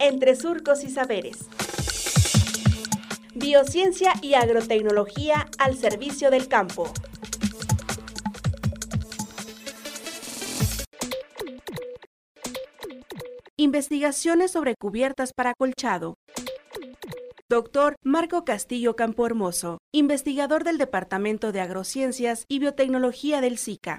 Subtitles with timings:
[0.00, 1.46] entre surcos y saberes.
[3.34, 6.90] Biociencia y agrotecnología al servicio del campo.
[13.56, 16.14] Investigaciones sobre cubiertas para colchado.
[17.50, 23.98] Doctor Marco Castillo Campo Hermoso, investigador del Departamento de Agrociencias y Biotecnología del SICA.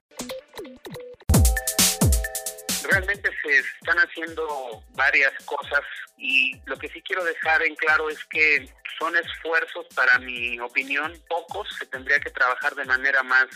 [2.92, 5.82] Realmente se están haciendo varias cosas
[6.18, 8.70] y lo que sí quiero dejar en claro es que
[9.00, 13.48] son esfuerzos, para mi opinión, pocos, se tendría que trabajar de manera más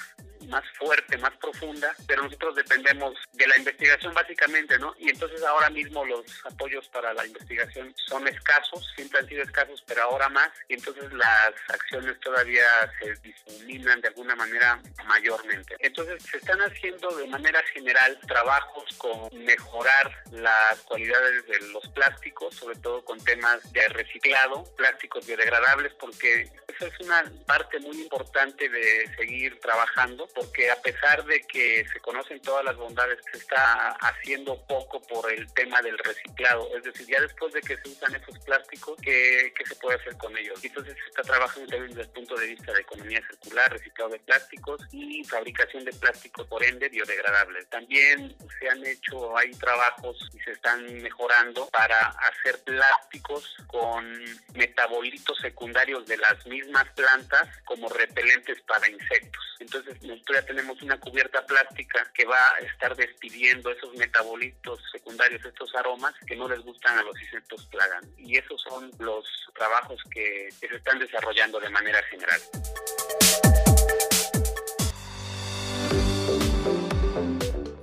[0.47, 4.93] más fuerte, más profunda, pero nosotros dependemos de la investigación básicamente, ¿no?
[4.99, 9.83] Y entonces ahora mismo los apoyos para la investigación son escasos, siempre han sido escasos,
[9.87, 12.65] pero ahora más, y entonces las acciones todavía
[12.99, 15.75] se difuminan de alguna manera mayormente.
[15.79, 22.55] Entonces se están haciendo de manera general trabajos con mejorar las cualidades de los plásticos,
[22.55, 28.67] sobre todo con temas de reciclado, plásticos biodegradables, porque esa es una parte muy importante
[28.69, 33.91] de seguir trabajando porque a pesar de que se conocen todas las bondades, se está
[34.01, 36.69] haciendo poco por el tema del reciclado.
[36.75, 40.17] Es decir, ya después de que se usan esos plásticos, ¿qué, qué se puede hacer
[40.17, 40.59] con ellos?
[40.63, 44.19] Entonces se está trabajando también desde el punto de vista de economía circular, reciclado de
[44.19, 47.67] plásticos y fabricación de plásticos, por ende, biodegradables.
[47.69, 54.05] También se han hecho, hay trabajos y se están mejorando para hacer plásticos con
[54.53, 59.43] metabolitos secundarios de las mismas plantas como repelentes para insectos.
[59.59, 65.43] Entonces, nosotros ya tenemos una cubierta plástica que va a estar despidiendo esos metabolitos secundarios,
[65.45, 68.03] estos aromas que no les gustan a los insectos plagan.
[68.17, 72.41] Y esos son los trabajos que se están desarrollando de manera general.